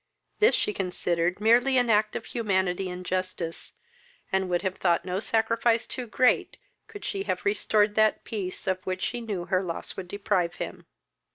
This 0.39 0.55
she 0.55 0.73
considered 0.73 1.39
merely 1.39 1.77
as 1.77 1.81
an 1.81 1.91
act 1.91 2.15
of 2.15 2.25
humanity 2.25 2.89
and 2.89 3.05
justice, 3.05 3.73
and 4.31 4.49
would 4.49 4.63
have 4.63 4.77
thought 4.79 5.05
no 5.05 5.19
sacrifice 5.19 5.85
too 5.85 6.07
great, 6.07 6.57
could 6.87 7.05
she 7.05 7.21
have 7.25 7.45
restored 7.45 7.93
that 7.93 8.23
peace 8.23 8.65
of 8.65 8.83
which 8.83 9.03
she 9.03 9.21
knew 9.21 9.45
her 9.45 9.61
loss 9.61 9.95
would 9.95 10.07
deprive 10.07 10.55
him. 10.55 10.87